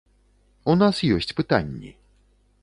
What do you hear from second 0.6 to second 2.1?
У нас ёсць пытанні.